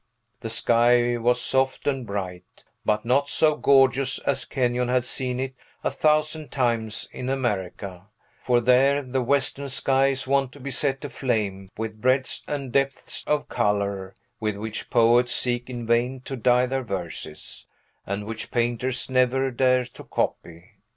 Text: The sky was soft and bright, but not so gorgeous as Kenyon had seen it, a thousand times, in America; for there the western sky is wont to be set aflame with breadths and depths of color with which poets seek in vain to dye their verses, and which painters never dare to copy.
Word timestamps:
The 0.39 0.49
sky 0.49 1.15
was 1.17 1.39
soft 1.39 1.85
and 1.85 2.07
bright, 2.07 2.63
but 2.83 3.05
not 3.05 3.29
so 3.29 3.55
gorgeous 3.55 4.17
as 4.17 4.45
Kenyon 4.45 4.87
had 4.87 5.05
seen 5.05 5.39
it, 5.39 5.53
a 5.83 5.91
thousand 5.91 6.49
times, 6.49 7.07
in 7.11 7.29
America; 7.29 8.07
for 8.41 8.59
there 8.61 9.03
the 9.03 9.21
western 9.21 9.69
sky 9.69 10.07
is 10.07 10.25
wont 10.25 10.53
to 10.53 10.59
be 10.59 10.71
set 10.71 11.05
aflame 11.05 11.69
with 11.77 12.01
breadths 12.01 12.41
and 12.47 12.71
depths 12.71 13.23
of 13.27 13.47
color 13.47 14.15
with 14.39 14.55
which 14.57 14.89
poets 14.89 15.35
seek 15.35 15.69
in 15.69 15.85
vain 15.85 16.19
to 16.21 16.35
dye 16.35 16.65
their 16.65 16.81
verses, 16.81 17.67
and 18.03 18.25
which 18.25 18.49
painters 18.49 19.07
never 19.07 19.51
dare 19.51 19.85
to 19.85 20.03
copy. 20.03 20.65